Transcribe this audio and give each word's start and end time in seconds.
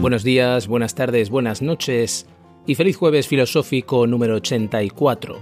Buenos 0.00 0.24
días, 0.24 0.66
buenas 0.66 0.94
tardes, 0.94 1.28
buenas 1.28 1.60
noches 1.60 2.26
y 2.66 2.74
feliz 2.74 2.96
jueves 2.96 3.28
filosófico 3.28 4.06
número 4.06 4.36
84. 4.36 5.38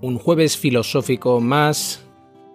Un 0.00 0.18
jueves 0.18 0.56
filosófico 0.56 1.42
más, 1.42 2.02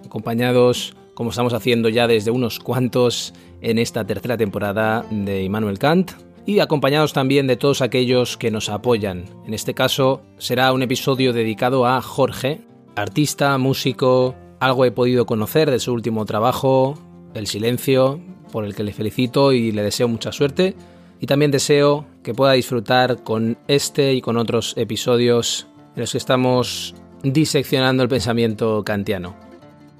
acompañados, 0.03 0.95
como 1.13 1.29
estamos 1.29 1.53
haciendo 1.53 1.89
ya 1.89 2.07
desde 2.07 2.31
unos 2.31 2.57
cuantos 2.57 3.35
en 3.61 3.77
esta 3.77 4.03
tercera 4.03 4.35
temporada 4.35 5.05
de 5.11 5.43
Immanuel 5.43 5.77
Kant, 5.77 6.13
y 6.47 6.57
acompañados 6.57 7.13
también 7.13 7.45
de 7.45 7.55
todos 7.55 7.83
aquellos 7.83 8.35
que 8.35 8.49
nos 8.49 8.69
apoyan. 8.69 9.25
En 9.45 9.53
este 9.53 9.75
caso 9.75 10.23
será 10.39 10.73
un 10.73 10.81
episodio 10.81 11.33
dedicado 11.33 11.85
a 11.85 12.01
Jorge, 12.01 12.61
artista, 12.95 13.55
músico, 13.59 14.33
algo 14.59 14.85
he 14.85 14.91
podido 14.91 15.27
conocer 15.27 15.69
de 15.69 15.77
su 15.77 15.93
último 15.93 16.25
trabajo, 16.25 16.97
El 17.35 17.45
Silencio, 17.45 18.19
por 18.51 18.65
el 18.65 18.73
que 18.73 18.83
le 18.83 18.91
felicito 18.91 19.53
y 19.53 19.71
le 19.71 19.83
deseo 19.83 20.07
mucha 20.07 20.31
suerte 20.31 20.75
y 21.21 21.27
también 21.27 21.51
deseo 21.51 22.05
que 22.23 22.33
pueda 22.33 22.53
disfrutar 22.53 23.23
con 23.23 23.57
este 23.67 24.13
y 24.13 24.21
con 24.21 24.37
otros 24.37 24.73
episodios 24.75 25.67
en 25.95 26.01
los 26.01 26.11
que 26.11 26.17
estamos 26.17 26.95
diseccionando 27.21 28.01
el 28.01 28.09
pensamiento 28.09 28.83
kantiano. 28.83 29.35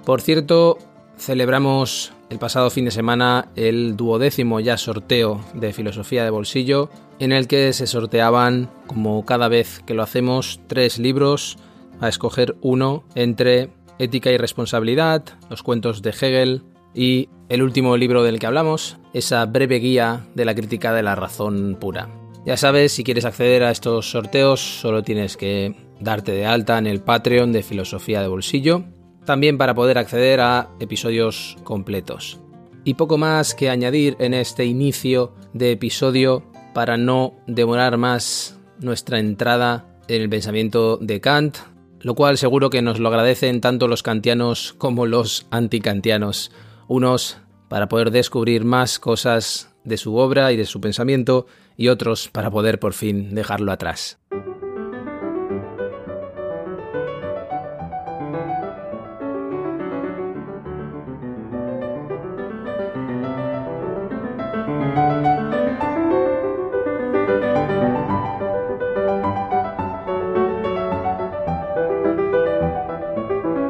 Por 0.03 0.21
cierto, 0.21 0.79
celebramos 1.17 2.11
el 2.31 2.39
pasado 2.39 2.71
fin 2.71 2.85
de 2.85 2.91
semana 2.91 3.49
el 3.55 3.95
duodécimo 3.95 4.59
ya 4.59 4.77
sorteo 4.77 5.41
de 5.53 5.73
filosofía 5.73 6.23
de 6.23 6.31
bolsillo, 6.31 6.89
en 7.19 7.31
el 7.31 7.47
que 7.47 7.71
se 7.73 7.85
sorteaban, 7.85 8.71
como 8.87 9.23
cada 9.23 9.47
vez 9.47 9.81
que 9.85 9.93
lo 9.93 10.01
hacemos, 10.01 10.59
tres 10.65 10.97
libros 10.97 11.57
a 11.99 12.09
escoger 12.09 12.55
uno 12.61 13.03
entre 13.13 13.69
Ética 13.99 14.31
y 14.31 14.37
Responsabilidad, 14.37 15.23
los 15.51 15.61
cuentos 15.61 16.01
de 16.01 16.09
Hegel 16.09 16.63
y 16.93 17.29
el 17.49 17.63
último 17.63 17.97
libro 17.97 18.23
del 18.23 18.39
que 18.39 18.47
hablamos, 18.47 18.97
esa 19.13 19.45
breve 19.45 19.79
guía 19.79 20.25
de 20.35 20.45
la 20.45 20.55
crítica 20.55 20.93
de 20.93 21.03
la 21.03 21.15
razón 21.15 21.77
pura. 21.79 22.09
Ya 22.45 22.57
sabes, 22.57 22.93
si 22.93 23.03
quieres 23.03 23.25
acceder 23.25 23.63
a 23.63 23.71
estos 23.71 24.09
sorteos, 24.09 24.59
solo 24.59 25.03
tienes 25.03 25.37
que 25.37 25.75
darte 25.99 26.31
de 26.31 26.45
alta 26.45 26.77
en 26.77 26.87
el 26.87 27.01
Patreon 27.01 27.51
de 27.51 27.61
Filosofía 27.61 28.21
de 28.21 28.27
Bolsillo, 28.27 28.83
también 29.25 29.57
para 29.57 29.75
poder 29.75 29.97
acceder 29.97 30.39
a 30.39 30.69
episodios 30.79 31.57
completos. 31.63 32.39
Y 32.83 32.95
poco 32.95 33.19
más 33.19 33.53
que 33.53 33.69
añadir 33.69 34.15
en 34.19 34.33
este 34.33 34.65
inicio 34.65 35.35
de 35.53 35.73
episodio 35.73 36.43
para 36.73 36.97
no 36.97 37.35
demorar 37.45 37.97
más 37.97 38.57
nuestra 38.79 39.19
entrada 39.19 39.85
en 40.07 40.23
el 40.23 40.29
pensamiento 40.29 40.97
de 40.97 41.21
Kant, 41.21 41.57
lo 41.99 42.15
cual 42.15 42.39
seguro 42.39 42.71
que 42.71 42.81
nos 42.81 42.99
lo 42.99 43.09
agradecen 43.09 43.61
tanto 43.61 43.87
los 43.87 44.01
kantianos 44.01 44.73
como 44.77 45.05
los 45.05 45.45
antikantianos 45.51 46.51
unos 46.91 47.37
para 47.69 47.87
poder 47.87 48.11
descubrir 48.11 48.65
más 48.65 48.99
cosas 48.99 49.73
de 49.85 49.95
su 49.95 50.17
obra 50.17 50.51
y 50.51 50.57
de 50.57 50.65
su 50.65 50.81
pensamiento 50.81 51.47
y 51.77 51.87
otros 51.87 52.27
para 52.27 52.51
poder 52.51 52.79
por 52.79 52.91
fin 52.91 53.33
dejarlo 53.33 53.71
atrás. 53.71 54.19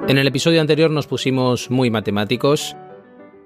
En 0.08 0.18
el 0.18 0.28
episodio 0.28 0.60
anterior 0.60 0.90
nos 0.90 1.06
pusimos 1.06 1.70
muy 1.70 1.92
matemáticos 1.92 2.76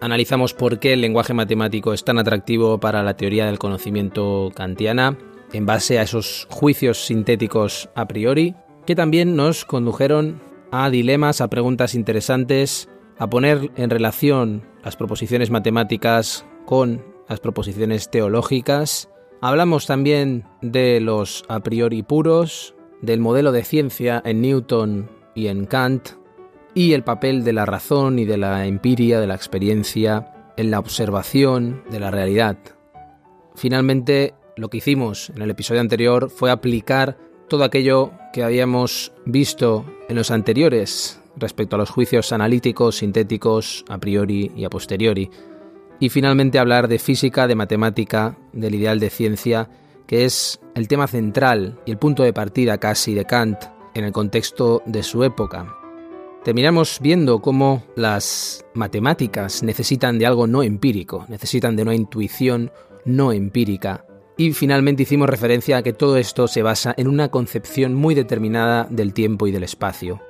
Analizamos 0.02 0.54
por 0.54 0.80
qué 0.80 0.94
el 0.94 1.02
lenguaje 1.02 1.34
matemático 1.34 1.94
es 1.94 2.04
tan 2.04 2.20
atractivo 2.20 2.80
para 2.80 3.02
la 3.02 3.16
teoría 3.16 3.46
del 3.46 3.60
conocimiento 3.60 4.52
kantiana, 4.54 5.18
en 5.54 5.66
base 5.66 6.00
a 6.00 6.04
esos 6.04 6.48
juicios 6.50 7.06
sintéticos 7.06 7.90
a 7.96 8.08
priori, 8.08 8.56
que 8.86 8.96
también 8.96 9.36
nos 9.36 9.64
condujeron 9.66 10.42
a 10.72 10.90
dilemas, 10.90 11.40
a 11.40 11.50
preguntas 11.50 11.96
interesantes, 11.96 12.90
a 13.18 13.30
poner 13.30 13.72
en 13.78 13.90
relación 13.90 14.64
las 14.84 14.98
proposiciones 14.98 15.50
matemáticas 15.50 16.46
con 16.66 17.04
las 17.30 17.40
proposiciones 17.40 18.12
teológicas. 18.12 19.10
Hablamos 19.42 19.86
también 19.86 20.46
de 20.62 21.00
los 21.00 21.46
a 21.48 21.62
priori 21.62 22.04
puros, 22.04 22.76
del 23.02 23.22
modelo 23.22 23.52
de 23.52 23.64
ciencia 23.64 24.22
en 24.26 24.42
Newton 24.42 25.10
y 25.36 25.48
en 25.48 25.66
Kant, 25.66 26.10
y 26.76 26.92
el 26.92 27.04
papel 27.04 27.44
de 27.44 27.54
la 27.54 27.66
razón 27.66 28.20
y 28.20 28.26
de 28.26 28.38
la 28.38 28.68
empiria, 28.68 29.20
de 29.20 29.28
la 29.28 29.36
experiencia, 29.36 30.52
en 30.58 30.70
la 30.70 30.80
observación 30.80 31.84
de 31.90 32.00
la 32.02 32.12
realidad. 32.12 32.58
Finalmente, 33.56 34.36
lo 34.58 34.70
que 34.70 34.78
hicimos 34.78 35.32
en 35.32 35.42
el 35.42 35.50
episodio 35.50 35.82
anterior 35.82 36.30
fue 36.30 36.52
aplicar 36.52 37.18
todo 37.48 37.64
aquello 37.64 38.12
que 38.34 38.44
habíamos 38.44 39.14
visto 39.26 39.86
en 40.10 40.18
los 40.18 40.32
anteriores 40.32 41.22
respecto 41.38 41.76
a 41.76 41.80
los 41.80 41.90
juicios 41.90 42.34
analíticos, 42.34 42.98
sintéticos, 42.98 43.86
a 43.88 43.98
priori 43.98 44.52
y 44.56 44.66
a 44.66 44.70
posteriori. 44.70 45.30
Y 46.00 46.10
finalmente 46.10 46.60
hablar 46.60 46.90
de 46.90 47.00
física, 47.00 47.48
de 47.48 47.56
matemática, 47.56 48.38
del 48.52 48.76
ideal 48.76 49.00
de 49.00 49.10
ciencia, 49.10 49.70
que 50.08 50.26
es 50.26 50.60
el 50.76 50.90
tema 50.90 51.08
central 51.08 51.80
y 51.86 51.92
el 51.92 51.98
punto 51.98 52.24
de 52.24 52.34
partida 52.34 52.78
casi 52.80 53.14
de 53.14 53.26
Kant 53.26 53.64
en 53.94 54.04
el 54.04 54.12
contexto 54.12 54.82
de 54.86 55.04
su 55.04 55.24
época, 55.24 55.74
terminamos 56.46 57.00
viendo 57.02 57.42
cómo 57.42 57.84
las 57.96 58.64
matemáticas 58.76 59.64
necesitan 59.64 60.20
de 60.20 60.28
algo 60.28 60.46
no 60.46 60.62
empírico, 60.62 61.26
necesitan 61.28 61.76
de 61.76 61.82
una 61.82 61.96
intuición 61.96 62.72
no 63.04 63.32
empírica. 63.32 64.06
Y 64.38 64.54
finalmente 64.54 65.04
hicimos 65.04 65.28
referencia 65.28 65.78
a 65.78 65.82
que 65.82 65.92
todo 65.92 66.18
esto 66.18 66.48
se 66.48 66.62
basa 66.62 66.94
en 66.98 67.08
una 67.08 67.30
concepción 67.30 67.96
muy 67.96 68.14
determinada 68.14 68.86
del 68.92 69.12
tiempo 69.12 69.48
y 69.48 69.52
del 69.52 69.64
espacio. 69.64 70.22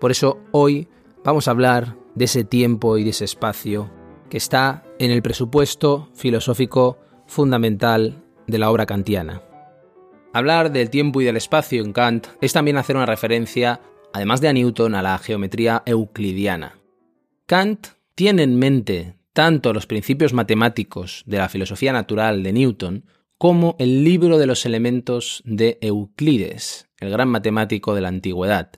Por 0.00 0.10
eso 0.10 0.40
hoy 0.50 0.88
vamos 1.24 1.46
a 1.46 1.52
hablar 1.52 1.94
de 2.16 2.24
ese 2.24 2.42
tiempo 2.42 2.98
y 2.98 3.04
de 3.04 3.10
ese 3.10 3.26
espacio 3.26 3.88
que 4.28 4.38
está 4.38 4.82
en 4.98 5.12
el 5.12 5.22
presupuesto 5.22 6.08
filosófico 6.14 6.98
fundamental 7.28 8.24
de 8.48 8.58
la 8.58 8.72
obra 8.72 8.86
kantiana. 8.86 9.44
Hablar 10.32 10.72
del 10.72 10.90
tiempo 10.90 11.20
y 11.20 11.24
del 11.24 11.36
espacio 11.36 11.82
en 11.82 11.92
Kant 11.92 12.26
es 12.40 12.52
también 12.52 12.76
hacer 12.76 12.96
una 12.96 13.06
referencia 13.06 13.80
además 14.12 14.40
de 14.40 14.48
a 14.48 14.52
Newton, 14.52 14.94
a 14.94 15.02
la 15.02 15.18
geometría 15.18 15.82
euclidiana. 15.86 16.78
Kant 17.46 17.88
tiene 18.14 18.42
en 18.42 18.58
mente 18.58 19.16
tanto 19.32 19.72
los 19.72 19.86
principios 19.86 20.32
matemáticos 20.32 21.22
de 21.26 21.38
la 21.38 21.48
filosofía 21.48 21.92
natural 21.92 22.42
de 22.42 22.52
Newton 22.52 23.04
como 23.38 23.76
el 23.78 24.04
libro 24.04 24.38
de 24.38 24.46
los 24.46 24.66
elementos 24.66 25.42
de 25.46 25.78
Euclides, 25.80 26.88
el 26.98 27.10
gran 27.10 27.28
matemático 27.28 27.94
de 27.94 28.02
la 28.02 28.08
antigüedad. 28.08 28.72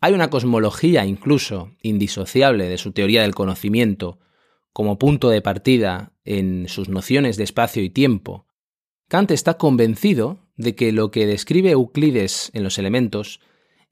Hay 0.00 0.14
una 0.14 0.30
cosmología 0.30 1.04
incluso 1.04 1.72
indisociable 1.82 2.68
de 2.68 2.78
su 2.78 2.92
teoría 2.92 3.22
del 3.22 3.34
conocimiento 3.34 4.18
como 4.72 4.98
punto 4.98 5.28
de 5.28 5.42
partida 5.42 6.12
en 6.24 6.68
sus 6.68 6.88
nociones 6.88 7.36
de 7.36 7.44
espacio 7.44 7.82
y 7.82 7.90
tiempo. 7.90 8.46
Kant 9.08 9.30
está 9.30 9.58
convencido 9.58 10.38
de 10.56 10.74
que 10.74 10.92
lo 10.92 11.10
que 11.10 11.26
describe 11.26 11.72
Euclides 11.72 12.50
en 12.54 12.62
los 12.62 12.78
elementos 12.78 13.40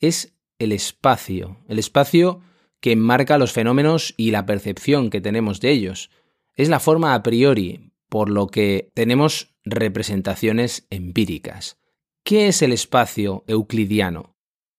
es 0.01 0.36
el 0.59 0.73
espacio, 0.73 1.59
el 1.69 1.79
espacio 1.79 2.41
que 2.81 2.93
enmarca 2.93 3.39
los 3.39 3.53
fenómenos 3.53 4.15
y 4.17 4.31
la 4.31 4.47
percepción 4.47 5.11
que 5.11 5.21
tenemos 5.21 5.61
de 5.61 5.71
ellos. 5.71 6.11
Es 6.55 6.69
la 6.69 6.81
forma 6.81 7.15
a 7.15 7.23
priori, 7.23 7.93
por 8.09 8.31
lo 8.31 8.47
que 8.47 8.91
tenemos 8.95 9.55
representaciones 9.65 10.87
empíricas. 10.91 11.79
¿Qué 12.23 12.49
es 12.49 12.63
el 12.63 12.73
espacio 12.73 13.45
euclidiano? 13.47 14.37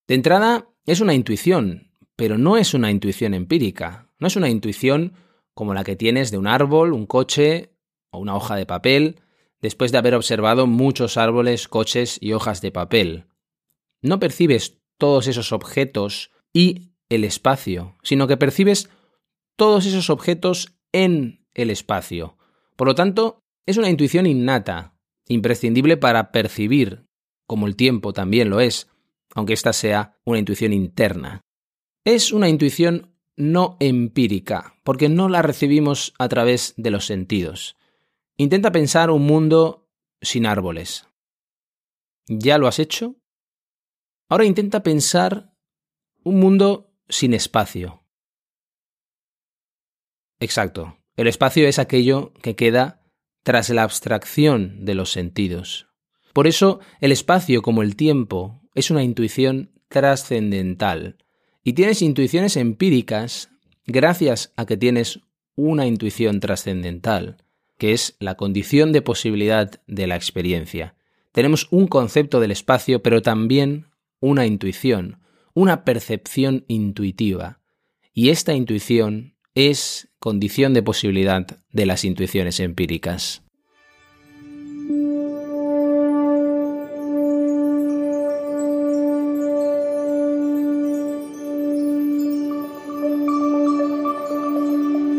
De 0.07 0.15
entrada, 0.15 0.69
es 0.85 1.01
una 1.01 1.13
intuición, 1.13 1.91
pero 2.15 2.37
no 2.37 2.57
es 2.57 2.73
una 2.73 2.91
intuición 2.91 3.33
empírica, 3.33 4.09
no 4.19 4.27
es 4.27 4.35
una 4.35 4.49
intuición 4.49 5.13
como 5.53 5.73
la 5.73 5.83
que 5.83 5.95
tienes 5.95 6.31
de 6.31 6.37
un 6.37 6.47
árbol, 6.47 6.93
un 6.93 7.05
coche 7.05 7.73
o 8.11 8.19
una 8.19 8.35
hoja 8.35 8.55
de 8.55 8.65
papel, 8.65 9.21
después 9.61 9.91
de 9.91 9.97
haber 9.97 10.15
observado 10.15 10.67
muchos 10.67 11.17
árboles, 11.17 11.67
coches 11.67 12.17
y 12.21 12.33
hojas 12.33 12.61
de 12.61 12.71
papel. 12.71 13.25
No 14.01 14.19
percibes 14.19 14.76
todos 14.97 15.27
esos 15.27 15.51
objetos 15.51 16.31
y 16.53 16.91
el 17.09 17.23
espacio, 17.23 17.95
sino 18.03 18.27
que 18.27 18.37
percibes 18.37 18.89
todos 19.55 19.85
esos 19.85 20.09
objetos 20.09 20.75
en 20.91 21.45
el 21.53 21.69
espacio. 21.69 22.37
Por 22.75 22.87
lo 22.87 22.95
tanto, 22.95 23.39
es 23.65 23.77
una 23.77 23.89
intuición 23.89 24.25
innata, 24.25 24.95
imprescindible 25.27 25.97
para 25.97 26.31
percibir, 26.31 27.05
como 27.47 27.67
el 27.67 27.75
tiempo 27.75 28.13
también 28.13 28.49
lo 28.49 28.59
es, 28.59 28.87
aunque 29.33 29.53
ésta 29.53 29.73
sea 29.73 30.17
una 30.25 30.39
intuición 30.39 30.73
interna. 30.73 31.41
Es 32.05 32.31
una 32.31 32.49
intuición 32.49 33.13
no 33.35 33.77
empírica, 33.79 34.75
porque 34.83 35.09
no 35.09 35.29
la 35.29 35.41
recibimos 35.41 36.13
a 36.17 36.27
través 36.27 36.73
de 36.77 36.91
los 36.91 37.05
sentidos. 37.05 37.77
Intenta 38.35 38.71
pensar 38.71 39.11
un 39.11 39.23
mundo 39.23 39.89
sin 40.21 40.45
árboles. 40.45 41.07
¿Ya 42.27 42.57
lo 42.57 42.67
has 42.67 42.79
hecho? 42.79 43.15
Ahora 44.29 44.45
intenta 44.45 44.83
pensar 44.83 45.53
un 46.23 46.39
mundo 46.39 46.93
sin 47.07 47.33
espacio. 47.33 48.03
Exacto. 50.39 50.97
El 51.15 51.27
espacio 51.27 51.67
es 51.67 51.79
aquello 51.79 52.33
que 52.41 52.55
queda 52.55 53.01
tras 53.43 53.69
la 53.69 53.83
abstracción 53.83 54.85
de 54.85 54.93
los 54.93 55.11
sentidos. 55.11 55.87
Por 56.33 56.47
eso, 56.47 56.79
el 56.99 57.11
espacio 57.11 57.61
como 57.61 57.81
el 57.81 57.95
tiempo 57.95 58.61
es 58.75 58.91
una 58.91 59.03
intuición 59.03 59.71
trascendental. 59.87 61.17
Y 61.63 61.73
tienes 61.73 62.01
intuiciones 62.01 62.57
empíricas 62.57 63.49
gracias 63.85 64.53
a 64.57 64.65
que 64.65 64.77
tienes 64.77 65.21
una 65.55 65.87
intuición 65.87 66.39
trascendental, 66.39 67.37
que 67.77 67.93
es 67.93 68.15
la 68.19 68.35
condición 68.35 68.91
de 68.91 69.01
posibilidad 69.01 69.81
de 69.87 70.07
la 70.07 70.15
experiencia. 70.15 70.95
Tenemos 71.31 71.67
un 71.71 71.87
concepto 71.87 72.39
del 72.39 72.51
espacio, 72.51 73.01
pero 73.01 73.21
también 73.21 73.86
una 74.19 74.45
intuición, 74.45 75.19
una 75.53 75.83
percepción 75.83 76.65
intuitiva. 76.67 77.61
Y 78.13 78.29
esta 78.29 78.53
intuición 78.53 79.35
es 79.55 80.09
condición 80.19 80.73
de 80.73 80.83
posibilidad 80.83 81.45
de 81.71 81.85
las 81.85 82.05
intuiciones 82.05 82.59
empíricas. 82.59 83.43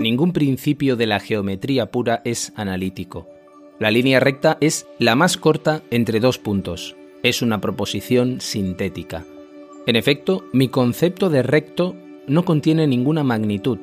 Ningún 0.00 0.32
principio 0.32 0.96
de 0.96 1.06
la 1.06 1.20
geometría 1.20 1.90
pura 1.90 2.22
es 2.24 2.52
analítico. 2.56 3.28
La 3.78 3.90
línea 3.90 4.20
recta 4.20 4.56
es 4.60 4.86
la 4.98 5.14
más 5.14 5.36
corta 5.36 5.82
entre 5.90 6.18
dos 6.18 6.38
puntos. 6.38 6.96
Es 7.22 7.42
una 7.42 7.60
proposición 7.60 8.40
sintética. 8.40 9.24
En 9.86 9.96
efecto, 9.96 10.44
mi 10.52 10.68
concepto 10.68 11.30
de 11.30 11.42
recto 11.42 11.96
no 12.28 12.44
contiene 12.44 12.86
ninguna 12.86 13.24
magnitud, 13.24 13.78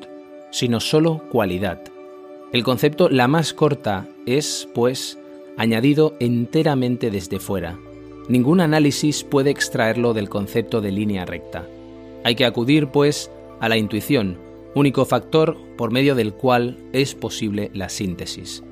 sino 0.50 0.80
solo 0.80 1.22
cualidad. 1.30 1.82
El 2.52 2.64
concepto 2.64 3.10
la 3.10 3.28
más 3.28 3.52
corta 3.52 4.08
es, 4.24 4.68
pues, 4.74 5.18
añadido 5.58 6.14
enteramente 6.18 7.10
desde 7.10 7.38
fuera. 7.38 7.78
Ningún 8.28 8.60
análisis 8.60 9.22
puede 9.22 9.50
extraerlo 9.50 10.14
del 10.14 10.30
concepto 10.30 10.80
de 10.80 10.92
línea 10.92 11.26
recta. 11.26 11.68
Hay 12.24 12.36
que 12.36 12.46
acudir, 12.46 12.88
pues, 12.88 13.30
a 13.60 13.68
la 13.68 13.76
intuición, 13.76 14.38
único 14.74 15.04
factor 15.04 15.58
por 15.76 15.90
medio 15.90 16.14
del 16.14 16.32
cual 16.32 16.78
es 16.92 17.14
posible 17.14 17.70
la 17.74 17.90
síntesis. 17.90 18.62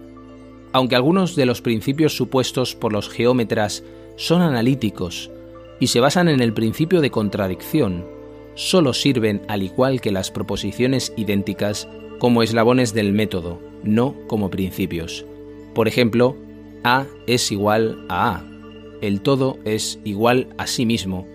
Aunque 0.72 0.96
algunos 0.96 1.36
de 1.36 1.46
los 1.46 1.60
principios 1.60 2.16
supuestos 2.16 2.74
por 2.74 2.92
los 2.92 3.10
geómetras 3.10 3.84
son 4.16 4.42
analíticos 4.42 5.30
y 5.80 5.88
se 5.88 6.00
basan 6.00 6.28
en 6.28 6.40
el 6.40 6.52
principio 6.52 7.00
de 7.00 7.10
contradicción, 7.10 8.06
solo 8.54 8.92
sirven, 8.92 9.42
al 9.48 9.62
igual 9.62 10.00
que 10.00 10.12
las 10.12 10.30
proposiciones 10.30 11.12
idénticas, 11.16 11.88
como 12.18 12.42
eslabones 12.42 12.94
del 12.94 13.12
método, 13.12 13.60
no 13.82 14.14
como 14.28 14.50
principios. 14.50 15.26
Por 15.74 15.88
ejemplo, 15.88 16.36
A 16.84 17.06
es 17.26 17.50
igual 17.50 18.04
a 18.08 18.36
A, 18.36 18.44
el 19.00 19.20
todo 19.20 19.58
es 19.64 19.98
igual 20.04 20.48
a 20.56 20.66
sí 20.66 20.86
mismo, 20.86 21.26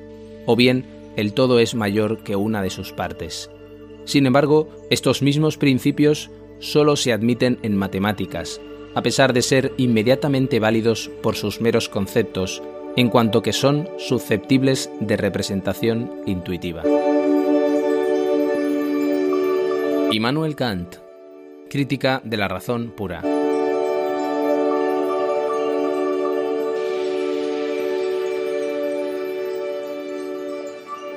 o 0.46 0.56
bien 0.56 0.86
el 1.18 1.34
todo 1.34 1.60
es 1.60 1.76
mayor 1.76 2.24
que 2.24 2.36
una 2.36 2.62
de 2.62 2.70
sus 2.70 2.94
partes. 2.94 3.52
Sin 4.06 4.26
embargo, 4.26 4.70
estos 4.90 5.22
mismos 5.22 5.58
principios 5.58 6.32
solo 6.60 6.96
se 6.96 7.14
admiten 7.14 7.60
en 7.62 7.76
matemáticas, 7.76 8.62
a 9.00 9.02
pesar 9.02 9.32
de 9.32 9.42
ser 9.42 9.72
inmediatamente 9.78 10.60
válidos 10.60 11.10
por 11.24 11.38
sus 11.38 11.62
meros 11.62 11.88
conceptos, 11.88 12.62
en 12.98 13.08
cuanto 13.08 13.42
que 13.42 13.54
son 13.54 13.88
susceptibles 13.98 14.92
de 15.00 15.16
representación 15.16 16.12
intuitiva. 16.26 16.84
Immanuel 20.12 20.58
Kant, 20.58 20.98
Crítica 21.70 22.22
de 22.26 22.36
la 22.36 22.50
razón 22.50 22.92
pura. 22.92 23.22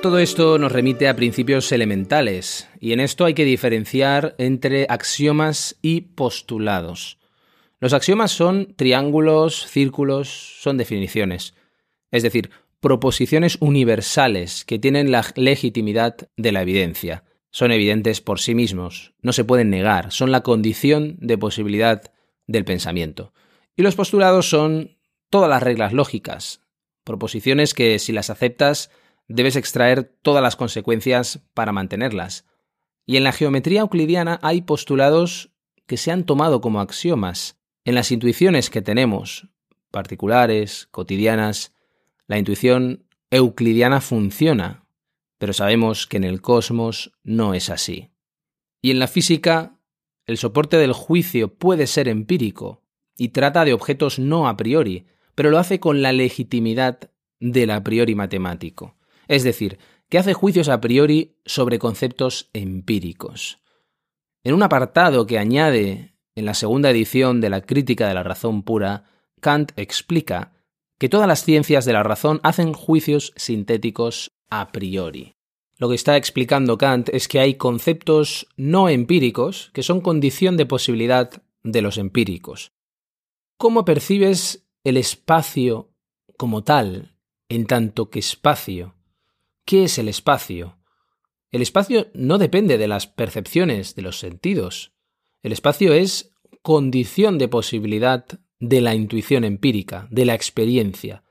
Todo 0.01 0.19
esto 0.19 0.57
nos 0.57 0.71
remite 0.71 1.09
a 1.09 1.17
principios 1.17 1.69
elementales, 1.73 2.69
y 2.79 2.93
en 2.93 3.01
esto 3.01 3.25
hay 3.25 3.33
que 3.33 3.43
diferenciar 3.43 4.35
entre 4.37 4.85
axiomas 4.89 5.75
y 5.81 6.01
postulados. 6.01 7.17
Los 7.83 7.91
axiomas 7.91 8.31
son 8.31 8.75
triángulos, 8.77 9.67
círculos, 9.67 10.29
son 10.61 10.77
definiciones, 10.77 11.53
es 12.11 12.23
decir, 12.23 12.49
proposiciones 12.79 13.57
universales 13.59 14.63
que 14.63 14.79
tienen 14.79 15.11
la 15.11 15.25
legitimidad 15.35 16.15
de 16.37 16.53
la 16.53 16.61
evidencia 16.61 17.25
son 17.51 17.73
evidentes 17.73 18.21
por 18.21 18.39
sí 18.39 18.55
mismos, 18.55 19.15
no 19.21 19.33
se 19.33 19.43
pueden 19.43 19.69
negar, 19.69 20.13
son 20.13 20.31
la 20.31 20.43
condición 20.43 21.17
de 21.19 21.37
posibilidad 21.37 22.03
del 22.47 22.63
pensamiento. 22.63 23.33
Y 23.75 23.81
los 23.81 23.95
postulados 23.95 24.49
son 24.49 24.97
todas 25.29 25.49
las 25.49 25.61
reglas 25.61 25.91
lógicas, 25.91 26.61
proposiciones 27.03 27.73
que 27.73 27.99
si 27.99 28.13
las 28.13 28.29
aceptas 28.29 28.91
debes 29.27 29.57
extraer 29.57 30.05
todas 30.21 30.41
las 30.41 30.55
consecuencias 30.55 31.41
para 31.53 31.73
mantenerlas. 31.73 32.45
Y 33.05 33.17
en 33.17 33.25
la 33.25 33.33
geometría 33.33 33.81
euclidiana 33.81 34.39
hay 34.41 34.61
postulados 34.61 35.51
que 35.85 35.97
se 35.97 36.11
han 36.11 36.23
tomado 36.23 36.61
como 36.61 36.79
axiomas. 36.79 37.57
En 37.85 37.95
las 37.95 38.11
intuiciones 38.11 38.69
que 38.69 38.81
tenemos, 38.81 39.49
particulares, 39.91 40.87
cotidianas, 40.91 41.73
la 42.27 42.37
intuición 42.37 43.05
euclidiana 43.29 44.01
funciona 44.01 44.83
pero 45.43 45.51
sabemos 45.51 46.07
que 46.07 46.15
en 46.15 46.23
el 46.23 46.39
cosmos 46.41 47.11
no 47.21 47.53
es 47.53 47.69
así. 47.69 48.11
Y 48.81 48.91
en 48.91 48.99
la 48.99 49.07
física, 49.07 49.77
el 50.25 50.37
soporte 50.37 50.77
del 50.77 50.93
juicio 50.93 51.53
puede 51.53 51.85
ser 51.85 52.07
empírico 52.07 52.81
y 53.17 53.27
trata 53.27 53.65
de 53.65 53.73
objetos 53.73 54.19
no 54.19 54.47
a 54.47 54.55
priori, 54.55 55.05
pero 55.35 55.51
lo 55.51 55.59
hace 55.59 55.81
con 55.81 56.01
la 56.01 56.13
legitimidad 56.13 57.11
del 57.41 57.71
a 57.71 57.83
priori 57.83 58.15
matemático. 58.15 58.95
Es 59.27 59.43
decir, 59.43 59.79
que 60.07 60.17
hace 60.17 60.33
juicios 60.33 60.69
a 60.69 60.79
priori 60.79 61.35
sobre 61.45 61.77
conceptos 61.77 62.49
empíricos. 62.53 63.59
En 64.45 64.53
un 64.53 64.63
apartado 64.63 65.27
que 65.27 65.39
añade 65.39 66.12
en 66.35 66.45
la 66.45 66.53
segunda 66.53 66.89
edición 66.89 67.41
de 67.41 67.49
la 67.49 67.61
Crítica 67.61 68.07
de 68.07 68.13
la 68.13 68.23
Razón 68.23 68.63
Pura, 68.63 69.05
Kant 69.39 69.71
explica 69.75 70.53
que 70.97 71.09
todas 71.09 71.27
las 71.27 71.43
ciencias 71.43 71.85
de 71.85 71.93
la 71.93 72.03
razón 72.03 72.39
hacen 72.43 72.73
juicios 72.73 73.33
sintéticos 73.35 74.31
a 74.49 74.71
priori. 74.71 75.35
Lo 75.77 75.89
que 75.89 75.95
está 75.95 76.15
explicando 76.15 76.77
Kant 76.77 77.09
es 77.09 77.27
que 77.27 77.39
hay 77.39 77.55
conceptos 77.55 78.47
no 78.55 78.87
empíricos 78.89 79.69
que 79.73 79.83
son 79.83 80.01
condición 80.01 80.55
de 80.55 80.65
posibilidad 80.65 81.43
de 81.63 81.81
los 81.81 81.97
empíricos. 81.97 82.71
¿Cómo 83.57 83.83
percibes 83.83 84.65
el 84.83 84.97
espacio 84.97 85.91
como 86.37 86.63
tal, 86.63 87.15
en 87.49 87.65
tanto 87.65 88.09
que 88.09 88.19
espacio? 88.19 88.95
¿Qué 89.65 89.85
es 89.85 89.97
el 89.97 90.07
espacio? 90.07 90.77
El 91.51 91.61
espacio 91.61 92.07
no 92.13 92.37
depende 92.37 92.77
de 92.77 92.87
las 92.87 93.07
percepciones 93.07 93.93
de 93.95 94.01
los 94.03 94.19
sentidos. 94.19 94.92
El 95.43 95.51
espacio 95.51 95.93
es 95.93 96.33
condición 96.61 97.37
de 97.37 97.49
posibilidad 97.49 98.25
de 98.59 98.79
la 98.79 98.95
intuición 98.95 99.43
empírica, 99.43 100.07
de 100.09 100.25
la 100.25 100.35
experiencia. 100.35 101.23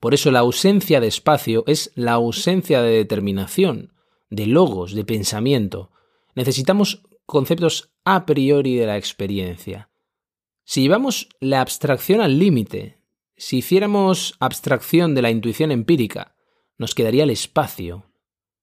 Por 0.00 0.14
eso 0.14 0.30
la 0.30 0.38
ausencia 0.38 1.00
de 1.00 1.06
espacio 1.06 1.62
es 1.66 1.92
la 1.94 2.12
ausencia 2.12 2.80
de 2.80 2.92
determinación, 2.92 3.92
de 4.30 4.46
logos, 4.46 4.94
de 4.94 5.04
pensamiento. 5.04 5.90
Necesitamos 6.34 7.02
conceptos 7.26 7.92
a 8.04 8.24
priori 8.24 8.76
de 8.76 8.86
la 8.86 8.96
experiencia. 8.96 9.90
Si 10.64 10.80
llevamos 10.80 11.28
la 11.38 11.60
abstracción 11.60 12.22
al 12.22 12.38
límite, 12.38 12.98
si 13.36 13.58
hiciéramos 13.58 14.34
abstracción 14.40 15.14
de 15.14 15.22
la 15.22 15.30
intuición 15.30 15.72
empírica, 15.72 16.36
nos 16.78 16.94
quedaría 16.94 17.24
el 17.24 17.30
espacio. 17.30 18.06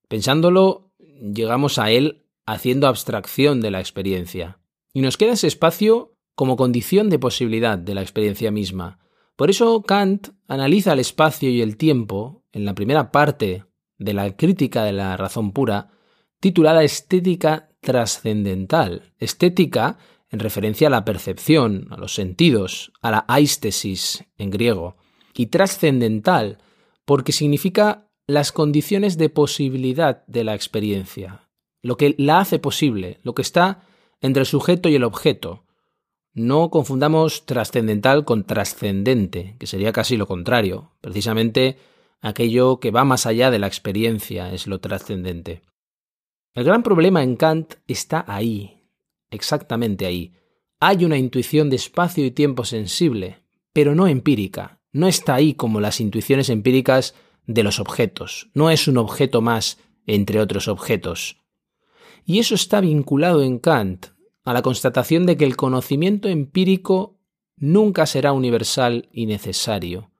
Pensándolo, 0.08 0.92
llegamos 0.98 1.78
a 1.78 1.92
él 1.92 2.26
haciendo 2.48 2.88
abstracción 2.88 3.62
de 3.62 3.70
la 3.70 3.80
experiencia. 3.80 4.59
Y 4.94 5.02
nos 5.02 5.18
queda 5.18 5.34
ese 5.34 5.48
espacio 5.48 6.16
como 6.36 6.56
condición 6.56 7.10
de 7.10 7.20
posibilidad 7.20 7.78
de 7.78 7.94
la 7.94 8.02
experiencia 8.02 8.52
misma. 8.52 9.00
Por 9.36 9.50
eso 9.50 9.82
Kant 9.84 10.30
analiza 10.48 10.94
el 10.94 11.00
espacio 11.00 11.50
y 11.50 11.62
el 11.62 11.78
tiempo 11.78 12.44
en 12.52 12.66
la 12.66 12.74
primera 12.76 13.12
parte 13.12 13.66
de 13.98 14.14
la 14.14 14.36
crítica 14.36 14.84
de 14.84 14.94
la 14.94 15.18
razón 15.18 15.52
pura, 15.52 15.92
titulada 16.40 16.84
Estética 16.84 17.70
trascendental. 17.82 19.14
Estética 19.18 19.98
en 20.30 20.40
referencia 20.40 20.88
a 20.88 20.92
la 20.92 21.06
percepción, 21.06 21.88
a 21.92 21.98
los 21.98 22.14
sentidos, 22.14 22.92
a 23.02 23.12
la 23.12 23.26
aistesis 23.28 24.26
en 24.38 24.50
griego, 24.50 24.98
y 25.34 25.48
trascendental 25.48 26.60
porque 27.06 27.32
significa 27.32 28.08
las 28.28 28.52
condiciones 28.52 29.18
de 29.18 29.30
posibilidad 29.30 30.26
de 30.28 30.44
la 30.44 30.54
experiencia, 30.54 31.50
lo 31.82 31.98
que 31.98 32.14
la 32.18 32.40
hace 32.40 32.60
posible, 32.60 33.20
lo 33.24 33.34
que 33.34 33.42
está 33.42 33.88
entre 34.22 34.42
el 34.42 34.46
sujeto 34.46 34.90
y 34.90 34.96
el 34.96 35.04
objeto. 35.04 35.64
No 36.34 36.70
confundamos 36.70 37.46
trascendental 37.46 38.26
con 38.26 38.46
trascendente, 38.46 39.56
que 39.60 39.68
sería 39.68 39.92
casi 39.92 40.18
lo 40.18 40.28
contrario. 40.28 40.92
Precisamente 41.02 41.78
aquello 42.22 42.80
que 42.80 42.92
va 42.92 43.04
más 43.04 43.26
allá 43.26 43.52
de 43.52 43.60
la 43.60 43.68
experiencia 43.68 44.54
es 44.54 44.68
lo 44.68 44.80
trascendente. 44.80 45.62
El 46.54 46.64
gran 46.64 46.84
problema 46.84 47.24
en 47.24 47.36
Kant 47.36 47.76
está 47.88 48.26
ahí, 48.28 48.82
exactamente 49.32 50.06
ahí. 50.06 50.34
Hay 50.80 51.06
una 51.06 51.18
intuición 51.18 51.70
de 51.70 51.76
espacio 51.76 52.26
y 52.26 52.32
tiempo 52.32 52.64
sensible, 52.64 53.40
pero 53.74 53.96
no 53.96 54.08
empírica. 54.08 54.80
No 54.92 55.08
está 55.08 55.36
ahí 55.36 55.54
como 55.54 55.80
las 55.80 56.00
intuiciones 56.00 56.50
empíricas 56.50 57.16
de 57.46 57.64
los 57.64 57.80
objetos. 57.80 58.50
No 58.54 58.70
es 58.70 58.88
un 58.88 58.98
objeto 58.98 59.42
más 59.42 59.78
entre 60.06 60.40
otros 60.40 60.68
objetos. 60.68 61.38
Y 62.30 62.38
eso 62.38 62.54
está 62.54 62.80
vinculado 62.80 63.42
en 63.42 63.58
Kant 63.58 64.06
a 64.44 64.54
la 64.54 64.62
constatación 64.62 65.26
de 65.26 65.36
que 65.36 65.46
el 65.46 65.56
conocimiento 65.56 66.30
empírico 66.30 67.18
nunca 67.58 68.06
será 68.06 68.34
universal 68.34 69.10
y 69.12 69.26
necesario. 69.26 70.12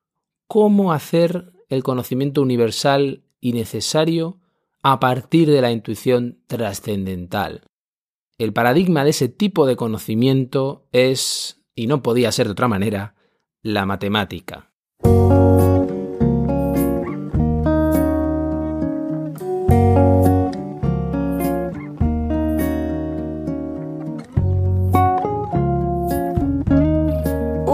¿Cómo 0.48 0.92
hacer 0.92 1.54
el 1.70 1.84
conocimiento 1.84 2.42
universal 2.42 3.26
y 3.40 3.54
necesario 3.54 4.40
a 4.82 5.00
partir 5.00 5.52
de 5.52 5.62
la 5.62 5.72
intuición 5.72 6.40
trascendental? 6.48 7.62
El 8.40 8.54
paradigma 8.54 9.04
de 9.04 9.12
ese 9.12 9.30
tipo 9.30 9.68
de 9.68 9.76
conocimiento 9.76 10.88
es, 10.92 11.62
y 11.76 11.86
no 11.86 12.02
podía 12.02 12.32
ser 12.32 12.48
de 12.48 12.54
otra 12.54 12.68
manera, 12.68 13.14
la 13.62 13.86
matemática. 13.86 14.72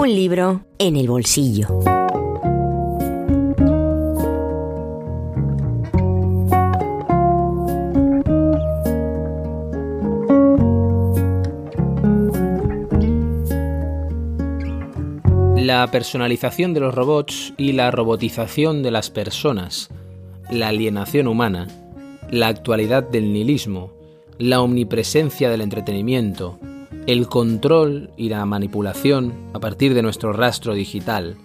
Un 0.05 0.13
libro 0.13 0.63
en 0.77 0.97
el 0.97 1.07
bolsillo. 1.07 1.67
la 15.55 15.89
personalización 15.89 16.75
de 16.75 16.81
los 16.81 16.93
robots 16.93 17.55
y 17.57 17.71
la 17.71 17.89
robotización 17.89 18.83
de 18.83 18.91
las 18.91 19.09
personas, 19.09 19.89
la 20.51 20.67
alienación 20.67 21.27
humana, 21.27 21.67
la 22.29 22.49
actualidad 22.49 23.01
del 23.01 23.33
nihilismo, 23.33 23.91
la 24.37 24.61
omnipresencia 24.61 25.49
del 25.49 25.61
entretenimiento, 25.61 26.59
el 27.07 27.27
control 27.27 28.09
y 28.17 28.29
la 28.29 28.45
manipulación 28.45 29.33
a 29.53 29.59
partir 29.59 29.93
de 29.93 30.01
nuestro 30.01 30.33
rastro 30.33 30.73
digital, 30.73 31.37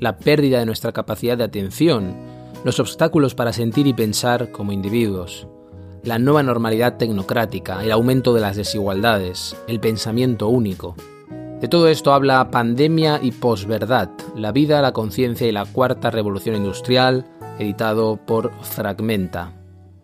la 0.00 0.16
pérdida 0.16 0.58
de 0.58 0.66
nuestra 0.66 0.92
capacidad 0.92 1.36
de 1.36 1.44
atención, 1.44 2.14
los 2.64 2.80
obstáculos 2.80 3.34
para 3.34 3.52
sentir 3.52 3.86
y 3.86 3.92
pensar 3.92 4.50
como 4.50 4.72
individuos, 4.72 5.46
la 6.02 6.18
nueva 6.18 6.42
normalidad 6.42 6.96
tecnocrática, 6.96 7.84
el 7.84 7.92
aumento 7.92 8.32
de 8.32 8.40
las 8.40 8.56
desigualdades, 8.56 9.56
el 9.68 9.80
pensamiento 9.80 10.48
único, 10.48 10.96
de 11.62 11.68
todo 11.68 11.86
esto 11.86 12.12
habla 12.12 12.50
Pandemia 12.50 13.20
y 13.22 13.30
Posverdad, 13.30 14.10
la 14.34 14.50
vida, 14.50 14.82
la 14.82 14.92
conciencia 14.92 15.46
y 15.46 15.52
la 15.52 15.64
cuarta 15.64 16.10
revolución 16.10 16.56
industrial, 16.56 17.24
editado 17.60 18.16
por 18.16 18.50
Fragmenta. 18.62 19.52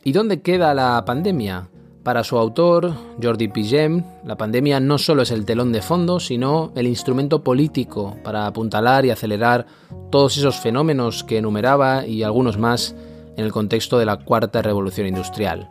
¿Y 0.05 0.13
dónde 0.13 0.41
queda 0.41 0.73
la 0.73 1.05
pandemia? 1.05 1.69
Para 2.09 2.25
su 2.25 2.39
autor, 2.39 2.95
Jordi 3.23 3.49
Pigem, 3.49 4.03
la 4.25 4.35
pandemia 4.35 4.81
no 4.81 4.97
solo 4.97 5.21
es 5.21 5.31
el 5.31 5.45
telón 5.45 5.73
de 5.73 5.83
fondo, 5.83 6.21
sino 6.21 6.73
el 6.75 6.87
instrumento 6.87 7.45
político 7.45 8.17
para 8.25 8.47
apuntalar 8.47 9.05
y 9.05 9.11
acelerar 9.11 9.67
todos 10.09 10.39
esos 10.39 10.57
fenómenos 10.57 11.23
que 11.23 11.37
enumeraba 11.37 12.07
y 12.07 12.23
algunos 12.23 12.57
más 12.57 12.97
en 13.37 13.45
el 13.45 13.53
contexto 13.53 13.99
de 13.99 14.07
la 14.07 14.17
cuarta 14.17 14.63
revolución 14.63 15.07
industrial. 15.07 15.69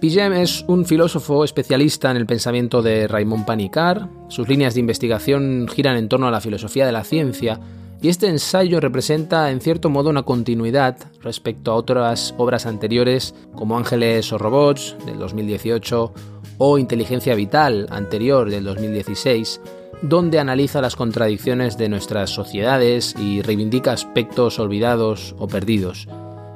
Pigem 0.00 0.34
es 0.34 0.66
un 0.68 0.84
filósofo 0.84 1.44
especialista 1.44 2.10
en 2.10 2.18
el 2.18 2.26
pensamiento 2.26 2.82
de 2.82 3.08
Raymond 3.08 3.46
Panicard. 3.46 4.06
Sus 4.28 4.46
líneas 4.50 4.74
de 4.74 4.80
investigación 4.80 5.66
giran 5.66 5.96
en 5.96 6.10
torno 6.10 6.28
a 6.28 6.30
la 6.30 6.42
filosofía 6.42 6.84
de 6.84 6.92
la 6.92 7.04
ciencia 7.04 7.58
y 8.00 8.08
este 8.08 8.28
ensayo 8.28 8.80
representa 8.80 9.50
en 9.50 9.60
cierto 9.60 9.88
modo 9.88 10.10
una 10.10 10.24
continuidad 10.24 10.96
respecto 11.22 11.72
a 11.72 11.76
otras 11.76 12.34
obras 12.36 12.66
anteriores 12.66 13.34
como 13.54 13.78
Ángeles 13.78 14.32
o 14.32 14.38
Robots 14.38 14.96
del 15.06 15.18
2018 15.18 16.12
o 16.58 16.78
Inteligencia 16.78 17.34
Vital 17.34 17.86
anterior 17.90 18.50
del 18.50 18.64
2016, 18.64 19.60
donde 20.02 20.38
analiza 20.38 20.80
las 20.80 20.96
contradicciones 20.96 21.78
de 21.78 21.88
nuestras 21.88 22.30
sociedades 22.30 23.14
y 23.18 23.42
reivindica 23.42 23.92
aspectos 23.92 24.58
olvidados 24.58 25.34
o 25.38 25.48
perdidos. 25.48 26.06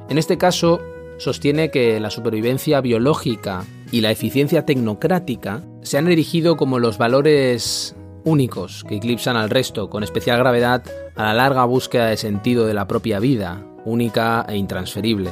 En 0.09 0.17
este 0.17 0.37
caso, 0.37 0.79
sostiene 1.17 1.71
que 1.71 1.99
la 1.99 2.09
supervivencia 2.09 2.81
biológica 2.81 3.65
y 3.91 4.01
la 4.01 4.11
eficiencia 4.11 4.65
tecnocrática 4.65 5.63
se 5.81 5.97
han 5.97 6.07
erigido 6.07 6.57
como 6.57 6.79
los 6.79 6.97
valores 6.97 7.95
únicos 8.23 8.83
que 8.87 8.97
eclipsan 8.97 9.35
al 9.35 9.49
resto, 9.49 9.89
con 9.89 10.03
especial 10.03 10.37
gravedad 10.39 10.83
a 11.19 11.23
la 11.23 11.33
larga 11.33 11.65
búsqueda 11.65 12.05
de 12.05 12.15
sentido 12.15 12.65
de 12.65 12.73
la 12.73 12.87
propia 12.87 13.19
vida, 13.19 13.61
única 13.83 14.45
e 14.47 14.55
intransferible. 14.55 15.31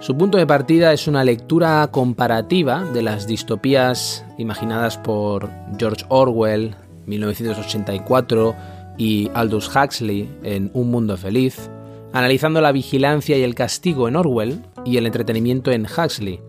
Su 0.00 0.16
punto 0.16 0.38
de 0.38 0.46
partida 0.46 0.94
es 0.94 1.06
una 1.06 1.22
lectura 1.22 1.86
comparativa 1.88 2.82
de 2.82 3.02
las 3.02 3.26
distopías 3.26 4.24
imaginadas 4.38 4.96
por 4.96 5.50
George 5.78 6.06
Orwell, 6.08 6.76
1984, 7.04 8.54
y 8.96 9.30
Aldous 9.34 9.68
Huxley 9.68 10.30
en 10.44 10.70
Un 10.72 10.90
Mundo 10.90 11.18
Feliz, 11.18 11.68
analizando 12.14 12.62
la 12.62 12.72
vigilancia 12.72 13.36
y 13.36 13.42
el 13.42 13.54
castigo 13.54 14.08
en 14.08 14.16
Orwell 14.16 14.62
y 14.86 14.96
el 14.96 15.04
entretenimiento 15.04 15.70
en 15.72 15.84
Huxley. 15.84 16.40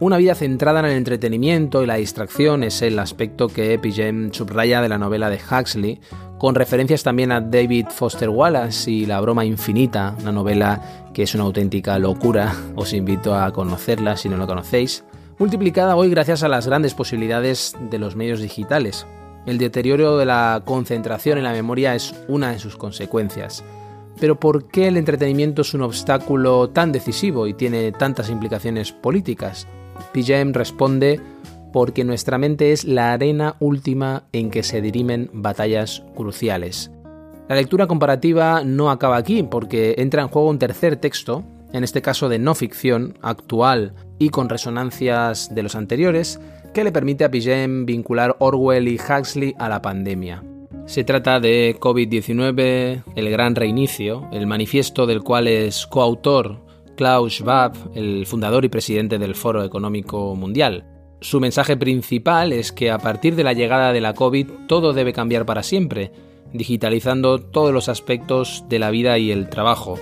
Una 0.00 0.16
vida 0.16 0.36
centrada 0.36 0.78
en 0.78 0.86
el 0.86 0.92
entretenimiento 0.92 1.82
y 1.82 1.86
la 1.86 1.96
distracción 1.96 2.62
es 2.62 2.82
el 2.82 3.00
aspecto 3.00 3.48
que 3.48 3.74
Epigem 3.74 4.32
subraya 4.32 4.80
de 4.80 4.88
la 4.88 4.96
novela 4.96 5.28
de 5.28 5.40
Huxley, 5.40 5.98
con 6.38 6.54
referencias 6.54 7.02
también 7.02 7.32
a 7.32 7.40
David 7.40 7.86
Foster 7.90 8.28
Wallace 8.28 8.88
y 8.88 9.06
La 9.06 9.20
broma 9.20 9.44
infinita, 9.44 10.14
una 10.20 10.30
novela 10.30 11.10
que 11.12 11.24
es 11.24 11.34
una 11.34 11.42
auténtica 11.42 11.98
locura, 11.98 12.54
os 12.76 12.92
invito 12.92 13.34
a 13.34 13.52
conocerla 13.52 14.16
si 14.16 14.28
no 14.28 14.36
la 14.36 14.46
conocéis, 14.46 15.02
multiplicada 15.36 15.96
hoy 15.96 16.10
gracias 16.10 16.44
a 16.44 16.48
las 16.48 16.68
grandes 16.68 16.94
posibilidades 16.94 17.74
de 17.90 17.98
los 17.98 18.14
medios 18.14 18.38
digitales. 18.38 19.04
El 19.46 19.58
deterioro 19.58 20.16
de 20.16 20.26
la 20.26 20.62
concentración 20.64 21.38
en 21.38 21.44
la 21.44 21.52
memoria 21.52 21.96
es 21.96 22.14
una 22.28 22.52
de 22.52 22.60
sus 22.60 22.76
consecuencias. 22.76 23.64
Pero 24.20 24.38
¿por 24.38 24.68
qué 24.68 24.86
el 24.86 24.96
entretenimiento 24.96 25.62
es 25.62 25.74
un 25.74 25.82
obstáculo 25.82 26.70
tan 26.70 26.92
decisivo 26.92 27.48
y 27.48 27.54
tiene 27.54 27.90
tantas 27.90 28.30
implicaciones 28.30 28.92
políticas? 28.92 29.66
PJM 30.12 30.52
responde 30.52 31.20
porque 31.72 32.04
nuestra 32.04 32.38
mente 32.38 32.72
es 32.72 32.84
la 32.84 33.12
arena 33.12 33.56
última 33.60 34.24
en 34.32 34.50
que 34.50 34.62
se 34.62 34.80
dirimen 34.80 35.30
batallas 35.32 36.02
cruciales. 36.14 36.90
La 37.48 37.56
lectura 37.56 37.86
comparativa 37.86 38.62
no 38.64 38.90
acaba 38.90 39.16
aquí 39.16 39.42
porque 39.42 39.94
entra 39.98 40.22
en 40.22 40.28
juego 40.28 40.50
un 40.50 40.58
tercer 40.58 40.96
texto, 40.96 41.44
en 41.72 41.84
este 41.84 42.02
caso 42.02 42.28
de 42.28 42.38
no 42.38 42.54
ficción, 42.54 43.18
actual 43.22 43.94
y 44.18 44.30
con 44.30 44.48
resonancias 44.48 45.54
de 45.54 45.62
los 45.62 45.74
anteriores, 45.74 46.40
que 46.74 46.84
le 46.84 46.92
permite 46.92 47.24
a 47.24 47.30
PJM 47.30 47.86
vincular 47.86 48.36
Orwell 48.38 48.88
y 48.88 48.98
Huxley 48.98 49.54
a 49.58 49.68
la 49.68 49.80
pandemia. 49.80 50.42
Se 50.86 51.04
trata 51.04 51.40
de 51.40 51.76
COVID-19, 51.78 53.02
el 53.14 53.30
gran 53.30 53.54
reinicio, 53.54 54.28
el 54.32 54.46
manifiesto 54.46 55.06
del 55.06 55.22
cual 55.22 55.48
es 55.48 55.86
coautor 55.86 56.67
Klaus 56.98 57.34
Schwab, 57.34 57.76
el 57.94 58.26
fundador 58.26 58.64
y 58.64 58.68
presidente 58.68 59.18
del 59.18 59.36
Foro 59.36 59.62
Económico 59.62 60.34
Mundial. 60.34 60.84
Su 61.20 61.38
mensaje 61.38 61.76
principal 61.76 62.52
es 62.52 62.72
que 62.72 62.90
a 62.90 62.98
partir 62.98 63.36
de 63.36 63.44
la 63.44 63.52
llegada 63.52 63.92
de 63.92 64.00
la 64.00 64.14
COVID 64.14 64.48
todo 64.66 64.92
debe 64.92 65.12
cambiar 65.12 65.46
para 65.46 65.62
siempre, 65.62 66.10
digitalizando 66.52 67.38
todos 67.38 67.72
los 67.72 67.88
aspectos 67.88 68.64
de 68.68 68.80
la 68.80 68.90
vida 68.90 69.16
y 69.16 69.30
el 69.30 69.48
trabajo, 69.48 69.96